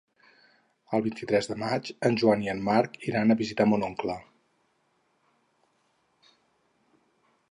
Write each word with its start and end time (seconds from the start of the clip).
El 0.97 1.03
vint-i-tres 1.07 1.49
de 1.51 1.57
maig 1.63 1.91
en 2.09 2.17
Joan 2.21 2.41
i 2.45 2.49
en 2.53 2.63
Marc 2.69 2.97
iran 3.11 3.33
a 3.33 3.37
visitar 3.43 3.69
mon 3.73 3.87
oncle. 3.89 4.17